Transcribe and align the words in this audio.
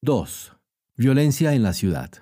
2. 0.00 0.52
Violencia 0.96 1.54
en 1.54 1.64
la 1.64 1.72
ciudad. 1.72 2.12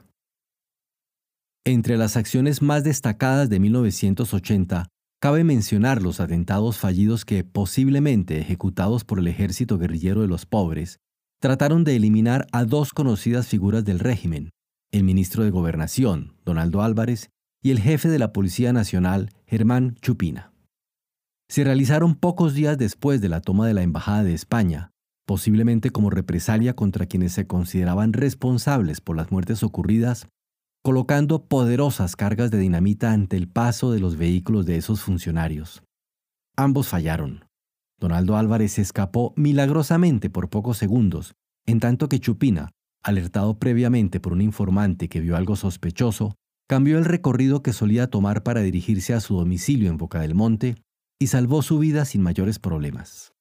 Entre 1.66 1.98
las 1.98 2.16
acciones 2.16 2.62
más 2.62 2.84
destacadas 2.84 3.50
de 3.50 3.60
1980, 3.60 4.88
cabe 5.20 5.44
mencionar 5.44 6.00
los 6.00 6.20
atentados 6.20 6.78
fallidos 6.78 7.26
que, 7.26 7.44
posiblemente 7.44 8.40
ejecutados 8.40 9.04
por 9.04 9.18
el 9.18 9.28
ejército 9.28 9.76
guerrillero 9.76 10.22
de 10.22 10.26
los 10.26 10.46
pobres, 10.46 11.00
trataron 11.38 11.84
de 11.84 11.96
eliminar 11.96 12.46
a 12.50 12.64
dos 12.64 12.94
conocidas 12.94 13.46
figuras 13.46 13.84
del 13.84 13.98
régimen, 13.98 14.52
el 14.90 15.04
ministro 15.04 15.44
de 15.44 15.50
Gobernación, 15.50 16.32
Donaldo 16.46 16.80
Álvarez, 16.80 17.28
y 17.62 17.72
el 17.72 17.80
jefe 17.80 18.08
de 18.08 18.18
la 18.18 18.32
Policía 18.32 18.72
Nacional, 18.72 19.28
Germán 19.46 19.96
Chupina. 20.00 20.50
Se 21.50 21.62
realizaron 21.62 22.14
pocos 22.14 22.54
días 22.54 22.78
después 22.78 23.20
de 23.20 23.28
la 23.28 23.42
toma 23.42 23.66
de 23.66 23.74
la 23.74 23.82
Embajada 23.82 24.24
de 24.24 24.32
España, 24.32 24.92
posiblemente 25.26 25.90
como 25.90 26.08
represalia 26.08 26.74
contra 26.74 27.06
quienes 27.06 27.32
se 27.32 27.46
consideraban 27.46 28.12
responsables 28.12 29.00
por 29.00 29.16
las 29.16 29.30
muertes 29.30 29.62
ocurridas, 29.62 30.28
colocando 30.82 31.44
poderosas 31.46 32.14
cargas 32.14 32.50
de 32.52 32.58
dinamita 32.58 33.12
ante 33.12 33.36
el 33.36 33.48
paso 33.48 33.90
de 33.90 33.98
los 33.98 34.16
vehículos 34.16 34.66
de 34.66 34.76
esos 34.76 35.02
funcionarios. 35.02 35.82
Ambos 36.56 36.88
fallaron. 36.88 37.44
Donaldo 37.98 38.36
Álvarez 38.36 38.78
escapó 38.78 39.34
milagrosamente 39.36 40.30
por 40.30 40.48
pocos 40.48 40.78
segundos, 40.78 41.34
en 41.66 41.80
tanto 41.80 42.08
que 42.08 42.20
Chupina, 42.20 42.70
alertado 43.02 43.58
previamente 43.58 44.20
por 44.20 44.32
un 44.32 44.42
informante 44.42 45.08
que 45.08 45.20
vio 45.20 45.36
algo 45.36 45.56
sospechoso, 45.56 46.36
cambió 46.68 46.98
el 46.98 47.04
recorrido 47.04 47.62
que 47.62 47.72
solía 47.72 48.08
tomar 48.08 48.42
para 48.42 48.60
dirigirse 48.60 49.12
a 49.12 49.20
su 49.20 49.36
domicilio 49.36 49.90
en 49.90 49.96
Boca 49.96 50.20
del 50.20 50.34
Monte 50.34 50.76
y 51.18 51.28
salvó 51.28 51.62
su 51.62 51.78
vida 51.78 52.04
sin 52.04 52.22
mayores 52.22 52.58
problemas. 52.58 53.35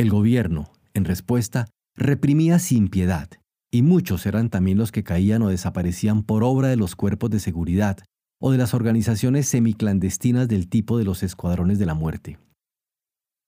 El 0.00 0.08
gobierno, 0.08 0.72
en 0.94 1.04
respuesta, 1.04 1.66
reprimía 1.94 2.58
sin 2.58 2.88
piedad, 2.88 3.28
y 3.70 3.82
muchos 3.82 4.24
eran 4.24 4.48
también 4.48 4.78
los 4.78 4.92
que 4.92 5.04
caían 5.04 5.42
o 5.42 5.50
desaparecían 5.50 6.22
por 6.22 6.42
obra 6.42 6.68
de 6.68 6.76
los 6.76 6.96
cuerpos 6.96 7.28
de 7.28 7.38
seguridad 7.38 7.98
o 8.40 8.50
de 8.50 8.56
las 8.56 8.72
organizaciones 8.72 9.46
semiclandestinas 9.48 10.48
del 10.48 10.70
tipo 10.70 10.96
de 10.96 11.04
los 11.04 11.22
escuadrones 11.22 11.78
de 11.78 11.84
la 11.84 11.92
muerte. 11.92 12.38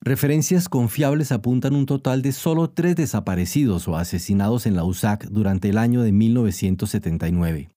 Referencias 0.03 0.69
confiables 0.69 1.33
apuntan 1.33 1.75
un 1.75 1.87
total 1.87 2.21
de 2.21 2.33
solo 2.33 2.69
tres 2.69 2.97
desaparecidos 2.97 3.89
o 3.89 3.97
asesinados 3.97 4.67
en 4.67 4.77
la 4.77 4.85
USAC 4.85 5.29
durante 5.31 5.71
el 5.71 5.79
año 5.79 6.03
de 6.03 6.13
1979. 6.13 7.71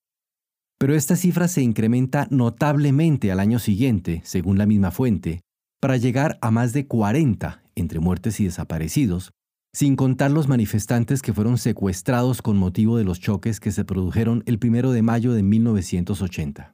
Pero 0.77 0.95
esta 0.95 1.15
cifra 1.15 1.47
se 1.47 1.61
incrementa 1.61 2.27
notablemente 2.29 3.31
al 3.31 3.39
año 3.39 3.57
siguiente, 3.59 4.21
según 4.25 4.57
la 4.57 4.65
misma 4.65 4.91
fuente, 4.91 5.39
para 5.79 5.95
llegar 5.95 6.37
a 6.41 6.51
más 6.51 6.73
de 6.73 6.87
40 6.87 7.61
entre 7.75 7.99
muertes 7.99 8.39
y 8.39 8.45
desaparecidos, 8.45 9.31
sin 9.73 9.95
contar 9.95 10.31
los 10.31 10.47
manifestantes 10.47 11.21
que 11.21 11.33
fueron 11.33 11.57
secuestrados 11.57 12.41
con 12.41 12.57
motivo 12.57 12.97
de 12.97 13.03
los 13.03 13.19
choques 13.19 13.59
que 13.59 13.71
se 13.71 13.83
produjeron 13.83 14.41
el 14.45 14.57
1 14.63 14.91
de 14.91 15.01
mayo 15.01 15.33
de 15.33 15.43
1980. 15.43 16.73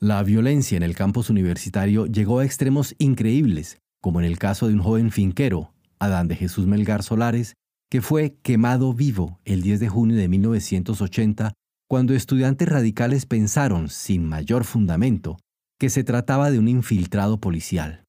La 0.00 0.22
violencia 0.22 0.76
en 0.76 0.82
el 0.82 0.94
campus 0.94 1.30
universitario 1.30 2.04
llegó 2.04 2.40
a 2.40 2.44
extremos 2.44 2.94
increíbles, 2.98 3.78
como 4.02 4.20
en 4.20 4.26
el 4.26 4.38
caso 4.38 4.68
de 4.68 4.74
un 4.74 4.82
joven 4.82 5.10
finquero, 5.10 5.72
Adán 5.98 6.28
de 6.28 6.36
Jesús 6.36 6.66
Melgar 6.66 7.02
Solares, 7.02 7.54
que 7.90 8.02
fue 8.02 8.36
quemado 8.42 8.92
vivo 8.92 9.40
el 9.46 9.62
10 9.62 9.80
de 9.80 9.88
junio 9.88 10.16
de 10.16 10.28
1980 10.28 11.54
cuando 11.88 12.14
estudiantes 12.14 12.68
radicales 12.68 13.24
pensaron, 13.24 13.88
sin 13.88 14.28
mayor 14.28 14.64
fundamento, 14.64 15.38
que 15.78 15.88
se 15.90 16.04
trataba 16.04 16.50
de 16.50 16.58
un 16.58 16.68
infiltrado 16.68 17.38
policial. 17.40 18.03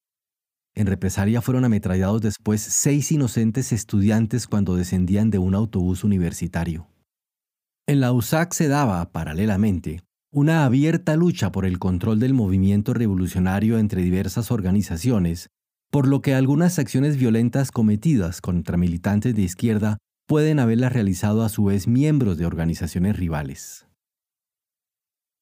En 0.76 0.88
represalia 0.88 1.42
fueron 1.42 1.64
ametrallados 1.64 2.22
después 2.22 2.62
seis 2.62 3.12
inocentes 3.12 3.72
estudiantes 3.72 4.46
cuando 4.46 4.76
descendían 4.76 5.30
de 5.30 5.40
un 5.40 5.56
autobús 5.56 6.04
universitario. 6.04 6.88
En 7.88 8.02
la 8.02 8.12
USAC 8.12 8.54
se 8.54 8.68
daba, 8.68 9.12
paralelamente, 9.12 10.02
una 10.34 10.66
abierta 10.66 11.16
lucha 11.16 11.50
por 11.52 11.66
el 11.66 11.80
control 11.80 12.20
del 12.20 12.34
movimiento 12.34 12.94
revolucionario 12.94 13.78
entre 13.78 14.02
diversas 14.02 14.52
organizaciones, 14.52 15.48
por 15.92 16.10
lo 16.10 16.22
que 16.22 16.34
algunas 16.34 16.78
acciones 16.78 17.16
violentas 17.16 17.72
cometidas 17.72 18.42
contra 18.42 18.76
militantes 18.76 19.34
de 19.34 19.44
izquierda 19.44 19.98
pueden 20.28 20.60
haberlas 20.60 20.92
realizado 20.92 21.44
a 21.44 21.50
su 21.50 21.66
vez 21.66 21.88
miembros 21.88 22.38
de 22.38 22.46
organizaciones 22.46 23.16
rivales. 23.16 23.88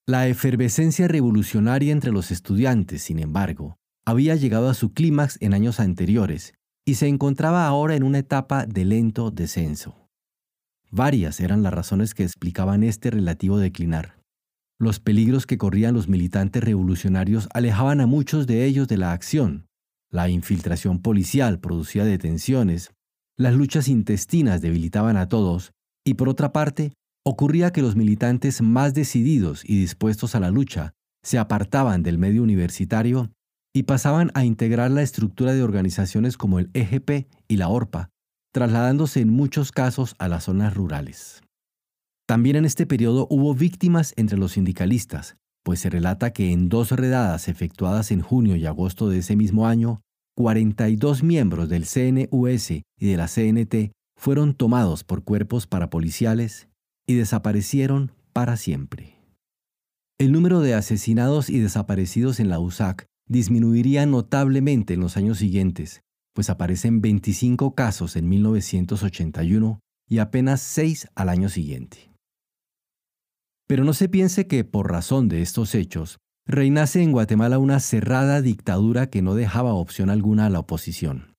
La 0.06 0.28
efervescencia 0.28 1.08
revolucionaria 1.08 1.92
entre 1.92 2.12
los 2.12 2.30
estudiantes, 2.30 3.02
sin 3.02 3.18
embargo, 3.18 3.78
había 4.06 4.36
llegado 4.36 4.70
a 4.70 4.74
su 4.74 4.94
clímax 4.94 5.38
en 5.42 5.54
años 5.54 5.80
anteriores 5.80 6.54
y 6.86 6.96
se 6.96 7.08
encontraba 7.08 7.66
ahora 7.66 7.96
en 7.96 8.04
una 8.04 8.20
etapa 8.20 8.66
de 8.66 8.86
lento 8.86 9.32
descenso. 9.32 9.96
Varias 10.92 11.40
eran 11.40 11.64
las 11.64 11.74
razones 11.74 12.14
que 12.14 12.24
explicaban 12.24 12.84
este 12.84 13.10
relativo 13.10 13.58
declinar. 13.58 14.20
Los 14.80 15.00
peligros 15.00 15.46
que 15.46 15.58
corrían 15.58 15.94
los 15.94 16.08
militantes 16.08 16.64
revolucionarios 16.64 17.48
alejaban 17.54 18.02
a 18.02 18.08
muchos 18.08 18.48
de 18.48 18.66
ellos 18.66 18.88
de 18.88 18.98
la 18.98 19.14
acción. 19.14 19.66
La 20.12 20.30
infiltración 20.30 21.02
policial 21.02 21.60
producía 21.60 22.06
detenciones, 22.06 22.92
las 23.38 23.56
luchas 23.56 23.88
intestinas 23.88 24.62
debilitaban 24.62 25.18
a 25.18 25.28
todos, 25.28 25.72
y 26.06 26.16
por 26.16 26.30
otra 26.30 26.52
parte, 26.52 26.94
ocurría 27.26 27.72
que 27.72 27.82
los 27.82 27.96
militantes 27.96 28.62
más 28.62 28.94
decididos 28.94 29.64
y 29.66 29.80
dispuestos 29.80 30.36
a 30.36 30.40
la 30.40 30.52
lucha 30.52 30.94
se 31.24 31.40
apartaban 31.40 32.04
del 32.04 32.18
medio 32.18 32.44
universitario 32.44 33.32
y 33.74 33.84
pasaban 33.84 34.32
a 34.36 34.46
integrar 34.46 34.92
la 34.92 35.02
estructura 35.02 35.54
de 35.54 35.64
organizaciones 35.64 36.38
como 36.38 36.60
el 36.60 36.70
EGP 36.74 37.28
y 37.48 37.58
la 37.58 37.70
ORPA, 37.70 38.10
trasladándose 38.54 39.20
en 39.20 39.30
muchos 39.30 39.72
casos 39.72 40.16
a 40.20 40.28
las 40.28 40.44
zonas 40.44 40.76
rurales. 40.76 41.42
También 42.28 42.56
en 42.56 42.66
este 42.66 42.86
periodo 42.86 43.28
hubo 43.30 43.54
víctimas 43.56 44.14
entre 44.16 44.38
los 44.38 44.54
sindicalistas, 44.54 45.36
pues 45.64 45.80
se 45.80 45.90
relata 45.90 46.32
que 46.32 46.52
en 46.52 46.70
dos 46.70 46.92
redadas 46.92 47.48
efectuadas 47.48 48.12
en 48.12 48.22
junio 48.22 48.56
y 48.56 48.66
agosto 48.66 49.10
de 49.10 49.20
ese 49.20 49.36
mismo 49.36 49.68
año, 49.68 50.02
42 50.36 51.24
miembros 51.24 51.70
del 51.70 51.86
CNUS 51.86 52.72
y 52.72 52.84
de 53.00 53.18
la 53.18 53.28
CNT 53.28 53.92
fueron 54.16 54.54
tomados 54.54 55.04
por 55.04 55.24
cuerpos 55.24 55.68
parapoliciales 55.68 56.68
y 57.08 57.16
desaparecieron 57.16 58.12
para 58.34 58.56
siempre. 58.56 59.16
El 60.20 60.32
número 60.32 60.62
de 60.62 60.74
asesinados 60.74 61.50
y 61.50 61.60
desaparecidos 61.60 62.40
en 62.40 62.50
la 62.50 62.60
USAC 62.60 63.06
disminuiría 63.28 64.06
notablemente 64.06 64.94
en 64.94 65.00
los 65.00 65.18
años 65.18 65.38
siguientes, 65.38 66.02
pues 66.34 66.50
aparecen 66.50 67.02
25 67.02 67.76
casos 67.76 68.16
en 68.16 68.28
1981 68.30 69.80
y 70.10 70.20
apenas 70.20 70.62
6 70.62 71.08
al 71.16 71.30
año 71.30 71.50
siguiente. 71.50 72.12
Pero 73.68 73.84
no 73.84 73.94
se 73.94 74.10
piense 74.10 74.48
que, 74.48 74.64
por 74.64 74.92
razón 74.92 75.30
de 75.30 75.42
estos 75.42 75.74
hechos, 75.74 76.18
reinase 76.46 77.02
en 77.02 77.12
Guatemala 77.12 77.60
una 77.60 77.80
cerrada 77.80 78.42
dictadura 78.42 79.10
que 79.10 79.22
no 79.22 79.36
dejaba 79.36 79.74
opción 79.74 80.10
alguna 80.10 80.48
a 80.48 80.50
la 80.50 80.60
oposición. 80.60 81.34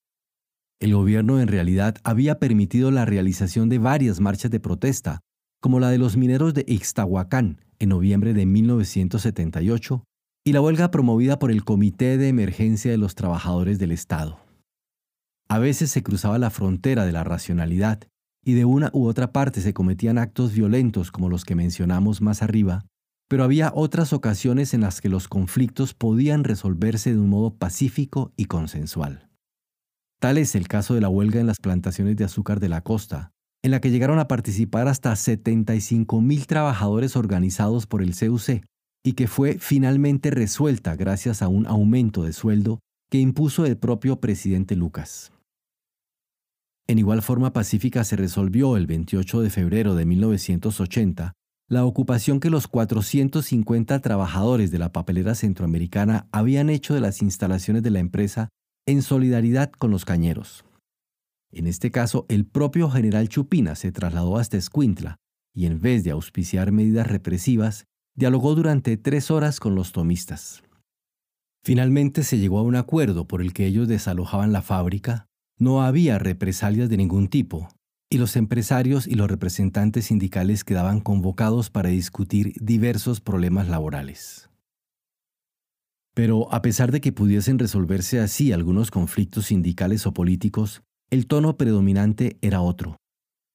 El 0.81 0.95
gobierno 0.95 1.41
en 1.41 1.49
realidad 1.49 1.97
había 2.03 2.39
permitido 2.39 2.91
la 2.91 3.05
realización 3.05 3.69
de 3.69 3.79
varias 3.79 4.21
marchas 4.21 4.51
de 4.51 4.61
protesta, 4.61 5.21
como 5.61 5.81
la 5.81 5.91
de 5.91 5.99
los 5.99 6.17
mineros 6.17 6.55
de 6.55 6.65
Ixtahuacán 6.67 7.61
en 7.79 7.89
noviembre 7.91 8.35
de 8.35 8.47
1978 8.47 10.05
y 10.47 10.53
la 10.53 10.61
huelga 10.61 10.91
promovida 10.91 11.39
por 11.39 11.51
el 11.51 11.65
Comité 11.65 12.19
de 12.19 12.29
Emergencia 12.29 12.91
de 12.91 12.99
los 12.99 13.15
Trabajadores 13.15 13.79
del 13.79 13.93
Estado. 13.93 14.39
A 15.49 15.59
veces 15.59 15.91
se 15.91 16.03
cruzaba 16.03 16.39
la 16.39 16.51
frontera 16.51 17.07
de 17.07 17.13
la 17.13 17.25
racionalidad 17.25 18.03
y 18.45 18.53
de 18.53 18.67
una 18.67 18.91
u 18.93 19.07
otra 19.07 19.33
parte 19.33 19.63
se 19.63 19.73
cometían 19.73 20.19
actos 20.19 20.53
violentos 20.53 21.11
como 21.11 21.31
los 21.31 21.47
que 21.47 21.55
mencionamos 21.55 22.21
más 22.21 22.43
arriba, 22.43 22.85
pero 23.27 23.43
había 23.43 23.73
otras 23.75 24.13
ocasiones 24.13 24.75
en 24.75 24.83
las 24.83 25.01
que 25.01 25.09
los 25.09 25.29
conflictos 25.29 25.95
podían 25.95 26.45
resolverse 26.45 27.13
de 27.15 27.19
un 27.19 27.31
modo 27.31 27.55
pacífico 27.55 28.33
y 28.37 28.45
consensual. 28.45 29.31
Tal 30.21 30.37
es 30.37 30.55
el 30.55 30.69
caso 30.69 30.95
de 30.95 31.01
la 31.01 31.09
huelga 31.09 31.41
en 31.41 31.47
las 31.47 31.59
plantaciones 31.59 32.17
de 32.17 32.25
azúcar 32.25 32.61
de 32.61 32.69
la 32.69 32.83
costa, 32.83 33.31
en 33.63 33.71
la 33.71 33.81
que 33.81 33.91
llegaron 33.91 34.19
a 34.19 34.29
participar 34.29 34.89
hasta 34.89 35.11
75.000 35.13 36.45
trabajadores 36.45 37.17
organizados 37.17 37.87
por 37.87 38.03
el 38.03 38.15
CUC, 38.15 38.63
y 39.05 39.13
que 39.13 39.29
fue 39.29 39.59
finalmente 39.59 40.31
resuelta 40.31 40.97
gracias 40.97 41.43
a 41.43 41.49
un 41.49 41.67
aumento 41.67 42.23
de 42.23 42.33
sueldo 42.33 42.81
que 43.11 43.19
impuso 43.19 43.67
el 43.67 43.77
propio 43.77 44.19
presidente 44.19 44.75
Lucas. 44.75 45.31
En 46.87 46.99
igual 46.99 47.23
forma 47.23 47.53
pacífica 47.53 48.03
se 48.05 48.17
resolvió 48.17 48.77
el 48.77 48.87
28 48.87 49.43
de 49.43 49.51
febrero 49.51 49.95
de 49.95 50.07
1980 50.07 51.35
la 51.69 51.87
ocupación 51.87 52.41
que 52.41 52.51
los 52.51 52.69
450 52.69 53.99
trabajadores 54.01 54.71
de 54.71 54.79
la 54.79 54.93
papelera 54.93 55.35
centroamericana 55.35 56.29
habían 56.31 56.69
hecho 56.69 56.95
de 56.95 57.01
las 57.01 57.23
instalaciones 57.23 57.83
de 57.83 57.91
la 57.91 58.01
empresa 58.01 58.51
en 58.87 59.03
solidaridad 59.03 59.73
con 59.73 59.91
los 59.91 60.05
cañeros. 60.05 60.65
En 61.51 61.67
este 61.67 61.91
caso, 61.91 62.27
el 62.29 62.45
propio 62.45 62.91
general 62.91 63.29
Chupina 63.29 63.77
se 63.77 63.93
trasladó 63.93 64.37
hasta 64.37 64.59
Escuintla 64.59 65.17
y 65.55 65.67
en 65.67 65.81
vez 65.81 66.05
de 66.05 66.11
auspiciar 66.11 66.71
medidas 66.71 67.07
represivas, 67.07 67.87
dialogó 68.15 68.55
durante 68.55 68.97
tres 68.97 69.31
horas 69.31 69.61
con 69.61 69.75
los 69.75 69.93
tomistas. 69.93 70.63
Finalmente 71.65 72.23
se 72.23 72.39
llegó 72.39 72.59
a 72.59 72.63
un 72.63 72.77
acuerdo 72.77 73.27
por 73.27 73.41
el 73.41 73.53
que 73.53 73.67
ellos 73.67 73.89
desalojaban 73.89 74.53
la 74.53 74.63
fábrica, 74.63 75.27
no 75.59 75.83
había 75.83 76.19
represalias 76.19 76.89
de 76.89 76.97
ningún 76.97 77.29
tipo, 77.29 77.69
y 78.11 78.19
los 78.19 78.37
empresarios 78.37 79.07
y 79.07 79.15
los 79.15 79.29
representantes 79.29 80.07
sindicales 80.07 80.63
quedaban 80.63 81.01
convocados 81.01 81.71
para 81.71 81.89
discutir 81.89 82.53
diversos 82.61 83.21
problemas 83.21 83.69
laborales. 83.69 84.51
Pero 86.15 86.53
a 86.53 86.63
pesar 86.63 86.93
de 86.93 87.01
que 87.01 87.13
pudiesen 87.13 87.59
resolverse 87.59 88.21
así 88.21 88.53
algunos 88.53 88.91
conflictos 88.91 89.47
sindicales 89.47 90.07
o 90.07 90.15
políticos, 90.15 90.83
el 91.11 91.27
tono 91.27 91.57
predominante 91.57 92.39
era 92.41 92.61
otro. 92.61 92.97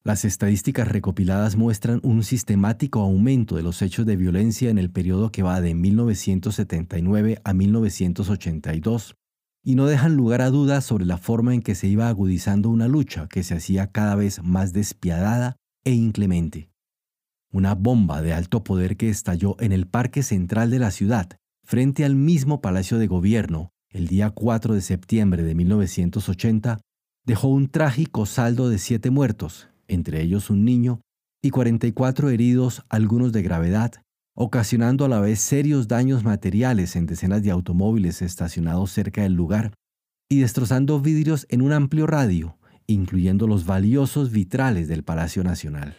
Las 0.03 0.23
estadísticas 0.23 0.87
recopiladas 0.87 1.57
muestran 1.57 1.99
un 2.03 2.23
sistemático 2.23 3.01
aumento 3.01 3.57
de 3.57 3.63
los 3.63 3.81
hechos 3.81 4.05
de 4.05 4.15
violencia 4.15 4.69
en 4.69 4.77
el 4.77 4.89
periodo 4.89 5.29
que 5.31 5.43
va 5.43 5.59
de 5.59 5.75
1979 5.75 7.41
a 7.43 7.53
1982 7.53 9.15
y 9.61 9.75
no 9.75 9.87
dejan 9.87 10.15
lugar 10.15 10.41
a 10.41 10.49
dudas 10.49 10.85
sobre 10.85 11.05
la 11.05 11.17
forma 11.17 11.53
en 11.53 11.61
que 11.61 11.75
se 11.75 11.87
iba 11.87 12.07
agudizando 12.07 12.69
una 12.69 12.87
lucha 12.87 13.27
que 13.27 13.43
se 13.43 13.55
hacía 13.55 13.91
cada 13.91 14.15
vez 14.15 14.41
más 14.41 14.71
despiadada 14.71 15.57
e 15.83 15.91
inclemente. 15.91 16.71
Una 17.51 17.75
bomba 17.75 18.21
de 18.21 18.33
alto 18.33 18.63
poder 18.63 18.95
que 18.95 19.09
estalló 19.09 19.57
en 19.59 19.73
el 19.73 19.85
parque 19.85 20.23
central 20.23 20.71
de 20.71 20.79
la 20.79 20.91
ciudad, 20.91 21.37
frente 21.65 22.05
al 22.05 22.15
mismo 22.15 22.61
Palacio 22.61 22.99
de 22.99 23.07
Gobierno, 23.07 23.71
el 23.89 24.07
día 24.07 24.29
4 24.29 24.75
de 24.75 24.81
septiembre 24.81 25.43
de 25.43 25.55
1980, 25.55 26.79
dejó 27.25 27.49
un 27.49 27.67
trágico 27.67 28.25
saldo 28.25 28.69
de 28.69 28.77
siete 28.77 29.09
muertos, 29.09 29.67
entre 29.89 30.21
ellos 30.21 30.49
un 30.49 30.63
niño, 30.63 31.01
y 31.41 31.49
44 31.51 32.29
heridos, 32.29 32.83
algunos 32.89 33.31
de 33.31 33.41
gravedad, 33.41 33.93
ocasionando 34.35 35.03
a 35.03 35.09
la 35.09 35.19
vez 35.19 35.41
serios 35.41 35.87
daños 35.87 36.23
materiales 36.23 36.95
en 36.95 37.05
decenas 37.05 37.43
de 37.43 37.51
automóviles 37.51 38.21
estacionados 38.21 38.91
cerca 38.91 39.23
del 39.23 39.33
lugar 39.33 39.73
y 40.29 40.39
destrozando 40.39 40.99
vidrios 41.01 41.45
en 41.49 41.61
un 41.61 41.73
amplio 41.73 42.07
radio, 42.07 42.57
incluyendo 42.87 43.47
los 43.47 43.65
valiosos 43.65 44.31
vitrales 44.31 44.87
del 44.87 45.03
Palacio 45.03 45.43
Nacional. 45.43 45.95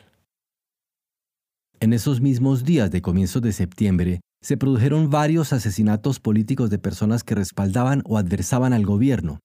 En 1.81 1.93
esos 1.93 2.21
mismos 2.21 2.65
días 2.65 2.91
de 2.91 3.03
comienzos 3.03 3.43
de 3.43 3.53
septiembre, 3.53 4.21
se 4.43 4.57
produjeron 4.57 5.11
varios 5.11 5.53
asesinatos 5.53 6.19
políticos 6.19 6.71
de 6.71 6.79
personas 6.79 7.25
que 7.25 7.35
respaldaban 7.35 8.03
o 8.07 8.17
adversaban 8.17 8.73
al 8.73 8.87
gobierno, 8.87 9.41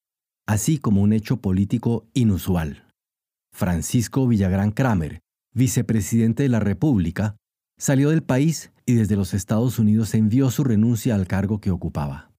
así 0.47 0.77
como 0.77 1.01
un 1.01 1.11
hecho 1.11 1.37
político 1.37 2.07
inusual. 2.13 2.84
Francisco 3.55 4.27
Villagrán 4.27 4.71
Kramer, 4.71 5.21
vicepresidente 5.53 6.43
de 6.43 6.49
la 6.49 6.59
República, 6.59 7.37
salió 7.77 8.09
del 8.09 8.21
país 8.21 8.73
y 8.85 8.95
desde 8.95 9.15
los 9.15 9.33
Estados 9.33 9.79
Unidos 9.79 10.13
envió 10.13 10.51
su 10.51 10.65
renuncia 10.65 11.15
al 11.15 11.25
cargo 11.25 11.61
que 11.61 11.71
ocupaba. 11.71 12.31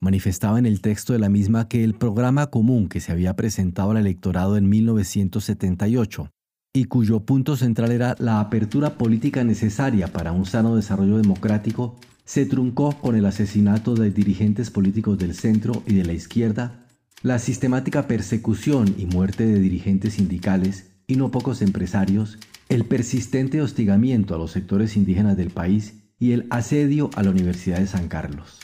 Manifestaba 0.00 0.60
en 0.60 0.66
el 0.66 0.80
texto 0.80 1.12
de 1.12 1.18
la 1.18 1.28
misma 1.28 1.66
que 1.66 1.82
el 1.82 1.94
programa 1.94 2.46
común 2.50 2.88
que 2.88 3.00
se 3.00 3.10
había 3.10 3.34
presentado 3.34 3.90
al 3.90 3.96
electorado 3.96 4.56
en 4.56 4.68
1978 4.68 6.30
y 6.72 6.84
cuyo 6.84 7.18
punto 7.18 7.56
central 7.56 7.90
era 7.90 8.14
la 8.20 8.38
apertura 8.38 8.96
política 8.96 9.42
necesaria 9.42 10.06
para 10.06 10.30
un 10.30 10.46
sano 10.46 10.76
desarrollo 10.76 11.16
democrático, 11.16 11.96
se 12.24 12.46
truncó 12.46 12.92
con 13.00 13.16
el 13.16 13.26
asesinato 13.26 13.96
de 13.96 14.12
dirigentes 14.12 14.70
políticos 14.70 15.18
del 15.18 15.34
centro 15.34 15.82
y 15.84 15.94
de 15.94 16.04
la 16.04 16.12
izquierda 16.12 16.84
la 17.22 17.38
sistemática 17.40 18.06
persecución 18.06 18.94
y 18.96 19.06
muerte 19.06 19.44
de 19.44 19.58
dirigentes 19.58 20.14
sindicales 20.14 20.90
y 21.06 21.16
no 21.16 21.30
pocos 21.30 21.62
empresarios, 21.62 22.38
el 22.68 22.84
persistente 22.84 23.60
hostigamiento 23.60 24.34
a 24.34 24.38
los 24.38 24.52
sectores 24.52 24.96
indígenas 24.96 25.36
del 25.36 25.50
país 25.50 25.94
y 26.20 26.32
el 26.32 26.46
asedio 26.50 27.10
a 27.16 27.22
la 27.22 27.30
Universidad 27.30 27.78
de 27.78 27.86
San 27.86 28.08
Carlos. 28.08 28.60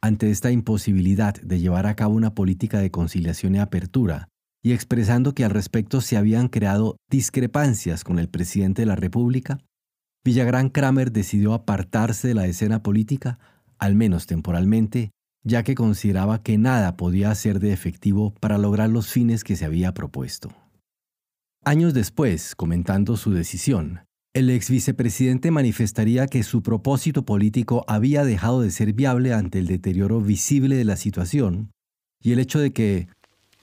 Ante 0.00 0.30
esta 0.30 0.50
imposibilidad 0.50 1.34
de 1.34 1.58
llevar 1.58 1.86
a 1.86 1.96
cabo 1.96 2.14
una 2.14 2.34
política 2.34 2.78
de 2.78 2.90
conciliación 2.90 3.56
y 3.56 3.58
apertura, 3.58 4.28
y 4.62 4.72
expresando 4.72 5.34
que 5.34 5.44
al 5.44 5.50
respecto 5.50 6.00
se 6.00 6.16
habían 6.16 6.48
creado 6.48 6.96
discrepancias 7.10 8.04
con 8.04 8.18
el 8.18 8.28
presidente 8.28 8.82
de 8.82 8.86
la 8.86 8.96
República, 8.96 9.58
Villagrán 10.24 10.70
Kramer 10.70 11.12
decidió 11.12 11.54
apartarse 11.54 12.28
de 12.28 12.34
la 12.34 12.46
escena 12.46 12.82
política, 12.82 13.38
al 13.78 13.94
menos 13.94 14.26
temporalmente, 14.26 15.10
ya 15.48 15.62
que 15.62 15.74
consideraba 15.74 16.42
que 16.42 16.58
nada 16.58 16.96
podía 16.96 17.34
ser 17.34 17.58
de 17.58 17.72
efectivo 17.72 18.34
para 18.38 18.58
lograr 18.58 18.90
los 18.90 19.08
fines 19.08 19.44
que 19.44 19.56
se 19.56 19.64
había 19.64 19.94
propuesto. 19.94 20.50
Años 21.64 21.94
después, 21.94 22.54
comentando 22.54 23.16
su 23.16 23.32
decisión, 23.32 24.00
el 24.34 24.50
ex 24.50 24.70
vicepresidente 24.70 25.50
manifestaría 25.50 26.26
que 26.26 26.42
su 26.42 26.62
propósito 26.62 27.24
político 27.24 27.84
había 27.88 28.24
dejado 28.24 28.60
de 28.60 28.70
ser 28.70 28.92
viable 28.92 29.32
ante 29.32 29.58
el 29.58 29.66
deterioro 29.66 30.20
visible 30.20 30.76
de 30.76 30.84
la 30.84 30.96
situación 30.96 31.70
y 32.22 32.32
el 32.32 32.38
hecho 32.40 32.60
de 32.60 32.72
que 32.72 33.08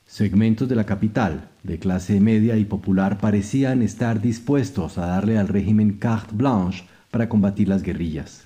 segmentos 0.07 0.67
de 0.67 0.75
la 0.75 0.85
capital, 0.85 1.49
de 1.63 1.77
clase 1.77 2.19
media 2.19 2.57
y 2.57 2.65
popular, 2.65 3.19
parecían 3.19 3.83
estar 3.83 4.21
dispuestos 4.21 4.97
a 4.97 5.05
darle 5.05 5.38
al 5.38 5.47
régimen 5.47 5.93
carte 5.93 6.33
blanche 6.33 6.83
para 7.11 7.29
combatir 7.29 7.69
las 7.69 7.83
guerrillas. 7.83 8.44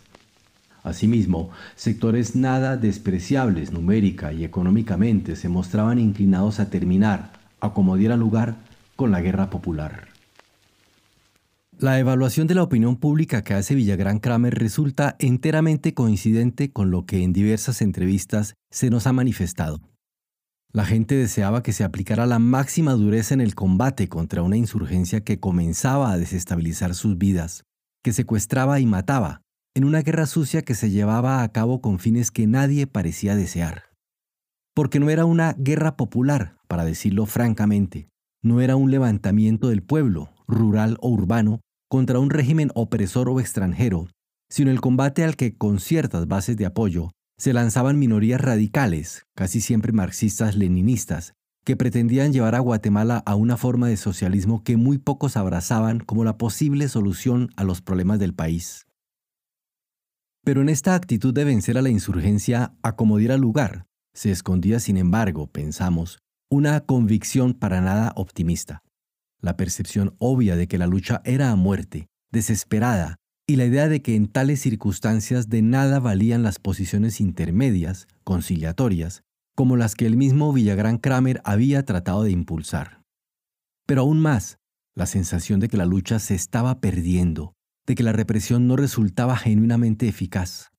Asimismo, 0.83 1.49
sectores 1.75 2.35
nada 2.35 2.77
despreciables 2.77 3.71
numérica 3.71 4.33
y 4.33 4.43
económicamente 4.43 5.35
se 5.35 5.49
mostraban 5.49 5.99
inclinados 5.99 6.59
a 6.59 6.69
terminar, 6.69 7.33
a 7.59 7.73
como 7.73 7.97
diera 7.97 8.15
lugar, 8.15 8.57
con 8.95 9.11
la 9.11 9.21
guerra 9.21 9.49
popular. 9.49 10.07
La 11.77 11.97
evaluación 11.97 12.47
de 12.47 12.55
la 12.55 12.63
opinión 12.63 12.97
pública 12.97 13.41
que 13.41 13.53
hace 13.53 13.73
Villagrán 13.73 14.19
Kramer 14.19 14.53
resulta 14.53 15.15
enteramente 15.19 15.93
coincidente 15.93 16.71
con 16.71 16.91
lo 16.91 17.05
que 17.05 17.23
en 17.23 17.31
diversas 17.31 17.81
entrevistas 17.81 18.55
se 18.69 18.89
nos 18.89 19.07
ha 19.07 19.13
manifestado. 19.13 19.79
La 20.73 20.85
gente 20.85 21.15
deseaba 21.15 21.63
que 21.63 21.71
se 21.71 21.83
aplicara 21.83 22.25
la 22.25 22.37
máxima 22.37 22.91
dureza 22.93 23.33
en 23.33 23.41
el 23.41 23.55
combate 23.55 24.09
contra 24.09 24.43
una 24.43 24.57
insurgencia 24.57 25.21
que 25.21 25.39
comenzaba 25.39 26.11
a 26.11 26.17
desestabilizar 26.17 26.95
sus 26.95 27.17
vidas, 27.17 27.63
que 28.03 28.11
secuestraba 28.11 28.79
y 28.79 28.85
mataba, 28.85 29.41
en 29.75 29.85
una 29.85 30.01
guerra 30.01 30.25
sucia 30.25 30.61
que 30.61 30.75
se 30.75 30.89
llevaba 30.89 31.43
a 31.43 31.51
cabo 31.51 31.81
con 31.81 31.99
fines 31.99 32.31
que 32.31 32.47
nadie 32.47 32.87
parecía 32.87 33.35
desear. 33.35 33.83
Porque 34.73 34.99
no 34.99 35.09
era 35.09 35.25
una 35.25 35.53
guerra 35.57 35.95
popular, 35.95 36.57
para 36.67 36.85
decirlo 36.85 37.25
francamente, 37.25 38.09
no 38.41 38.61
era 38.61 38.75
un 38.75 38.91
levantamiento 38.91 39.69
del 39.69 39.83
pueblo, 39.83 40.29
rural 40.47 40.97
o 41.01 41.09
urbano, 41.09 41.59
contra 41.89 42.19
un 42.19 42.29
régimen 42.29 42.71
opresor 42.75 43.29
o 43.29 43.39
extranjero, 43.39 44.07
sino 44.49 44.71
el 44.71 44.81
combate 44.81 45.23
al 45.23 45.35
que 45.35 45.55
con 45.55 45.79
ciertas 45.79 46.27
bases 46.27 46.57
de 46.57 46.65
apoyo 46.65 47.11
se 47.37 47.53
lanzaban 47.53 47.99
minorías 47.99 48.41
radicales, 48.41 49.23
casi 49.35 49.61
siempre 49.61 49.93
marxistas-leninistas, 49.93 51.33
que 51.65 51.77
pretendían 51.77 52.33
llevar 52.33 52.55
a 52.55 52.59
Guatemala 52.59 53.21
a 53.25 53.35
una 53.35 53.55
forma 53.55 53.87
de 53.87 53.97
socialismo 53.97 54.63
que 54.63 54.77
muy 54.77 54.97
pocos 54.97 55.37
abrazaban 55.37 55.99
como 55.99 56.23
la 56.23 56.37
posible 56.37 56.87
solución 56.89 57.49
a 57.55 57.63
los 57.63 57.81
problemas 57.81 58.19
del 58.19 58.33
país. 58.33 58.88
Pero 60.43 60.61
en 60.61 60.69
esta 60.69 60.95
actitud 60.95 61.33
de 61.33 61.43
vencer 61.43 61.77
a 61.77 61.81
la 61.81 61.89
insurgencia 61.89 62.73
a 62.81 62.95
como 62.95 63.17
diera 63.17 63.37
lugar, 63.37 63.85
se 64.13 64.31
escondía, 64.31 64.79
sin 64.79 64.97
embargo, 64.97 65.47
pensamos, 65.47 66.19
una 66.49 66.81
convicción 66.81 67.53
para 67.53 67.81
nada 67.81 68.13
optimista. 68.15 68.81
La 69.41 69.55
percepción 69.55 70.15
obvia 70.17 70.55
de 70.55 70.67
que 70.67 70.77
la 70.77 70.87
lucha 70.87 71.21
era 71.23 71.51
a 71.51 71.55
muerte, 71.55 72.07
desesperada, 72.31 73.17
y 73.47 73.55
la 73.55 73.65
idea 73.65 73.87
de 73.87 74.01
que 74.01 74.15
en 74.15 74.27
tales 74.27 74.61
circunstancias 74.61 75.49
de 75.49 75.61
nada 75.61 75.99
valían 75.99 76.43
las 76.43 76.59
posiciones 76.59 77.19
intermedias, 77.21 78.07
conciliatorias, 78.23 79.23
como 79.55 79.75
las 79.75 79.95
que 79.95 80.05
el 80.05 80.17
mismo 80.17 80.53
Villagrán 80.53 80.97
Kramer 80.97 81.41
había 81.43 81.83
tratado 81.83 82.23
de 82.23 82.31
impulsar. 82.31 83.01
Pero 83.85 84.01
aún 84.01 84.19
más, 84.19 84.57
la 84.95 85.05
sensación 85.05 85.59
de 85.59 85.67
que 85.67 85.77
la 85.77 85.85
lucha 85.85 86.19
se 86.19 86.35
estaba 86.35 86.79
perdiendo, 86.79 87.53
de 87.89 87.95
que 87.95 88.03
la 88.03 88.11
represión 88.11 88.67
no 88.67 88.75
resultaba 88.75 89.35
genuinamente 89.35 90.07
eficaz. 90.07 90.69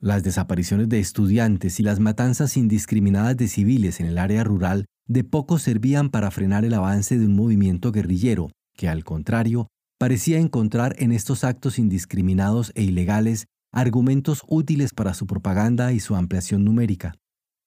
Las 0.00 0.24
desapariciones 0.24 0.88
de 0.88 0.98
estudiantes 0.98 1.78
y 1.78 1.84
las 1.84 2.00
matanzas 2.00 2.56
indiscriminadas 2.56 3.36
de 3.36 3.46
civiles 3.46 4.00
en 4.00 4.06
el 4.06 4.18
área 4.18 4.42
rural 4.42 4.86
de 5.06 5.22
poco 5.22 5.60
servían 5.60 6.10
para 6.10 6.32
frenar 6.32 6.64
el 6.64 6.74
avance 6.74 7.20
de 7.20 7.26
un 7.26 7.36
movimiento 7.36 7.92
guerrillero 7.92 8.50
que, 8.76 8.88
al 8.88 9.04
contrario, 9.04 9.68
parecía 9.96 10.40
encontrar 10.40 10.96
en 10.98 11.12
estos 11.12 11.44
actos 11.44 11.78
indiscriminados 11.78 12.72
e 12.74 12.82
ilegales 12.82 13.46
argumentos 13.70 14.42
útiles 14.48 14.92
para 14.92 15.14
su 15.14 15.28
propaganda 15.28 15.92
y 15.92 16.00
su 16.00 16.16
ampliación 16.16 16.64
numérica. 16.64 17.14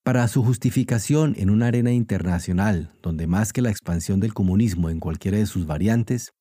Para 0.04 0.28
su 0.28 0.44
justificación 0.44 1.34
en 1.38 1.48
una 1.48 1.68
arena 1.68 1.92
internacional, 1.92 2.92
donde 3.02 3.26
más 3.26 3.54
que 3.54 3.62
la 3.62 3.70
expansión 3.70 4.20
del 4.20 4.34
comunismo 4.34 4.90
en 4.90 5.00
cualquiera 5.00 5.38
de 5.38 5.46
sus 5.46 5.64
variantes, 5.64 6.32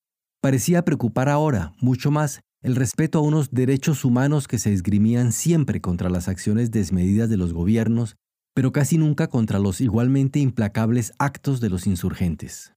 parecía 0.48 0.86
preocupar 0.86 1.28
ahora 1.28 1.74
mucho 1.82 2.10
más 2.10 2.40
el 2.64 2.78
respeto 2.78 3.20
a 3.20 3.22
unos 3.22 3.52
derechos 3.52 4.06
humanos 4.06 4.48
que 4.48 4.60
se 4.60 4.72
esgrimían 4.72 5.34
siempre 5.34 5.82
contra 5.82 6.10
las 6.10 6.30
acciones 6.30 6.72
desmedidas 6.72 7.30
de 7.30 7.36
los 7.36 7.52
gobiernos, 7.52 8.16
pero 8.56 8.72
casi 8.72 8.98
nunca 8.98 9.28
contra 9.28 9.60
los 9.60 9.82
igualmente 9.82 10.40
implacables 10.40 11.12
actos 11.20 11.60
de 11.60 11.70
los 11.70 11.86
insurgentes. 11.86 12.72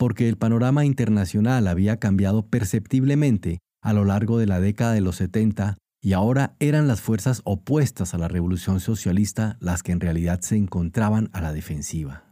Porque 0.00 0.28
el 0.28 0.36
panorama 0.36 0.84
internacional 0.84 1.68
había 1.68 1.98
cambiado 1.98 2.48
perceptiblemente 2.48 3.60
a 3.80 3.92
lo 3.92 4.04
largo 4.04 4.38
de 4.38 4.46
la 4.46 4.58
década 4.58 4.92
de 4.92 5.00
los 5.00 5.14
70 5.14 5.76
y 6.02 6.14
ahora 6.14 6.56
eran 6.58 6.88
las 6.88 7.00
fuerzas 7.00 7.40
opuestas 7.44 8.14
a 8.14 8.18
la 8.18 8.26
revolución 8.26 8.80
socialista 8.80 9.58
las 9.60 9.84
que 9.84 9.92
en 9.92 10.00
realidad 10.00 10.40
se 10.40 10.56
encontraban 10.56 11.30
a 11.34 11.40
la 11.40 11.52
defensiva. 11.52 12.29